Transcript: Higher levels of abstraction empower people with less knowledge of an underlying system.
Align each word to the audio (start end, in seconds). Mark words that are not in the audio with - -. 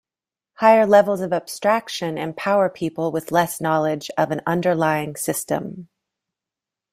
Higher 0.55 0.87
levels 0.87 1.21
of 1.21 1.31
abstraction 1.31 2.17
empower 2.17 2.69
people 2.69 3.11
with 3.11 3.31
less 3.31 3.61
knowledge 3.61 4.09
of 4.17 4.31
an 4.31 4.41
underlying 4.47 5.15
system. 5.15 5.89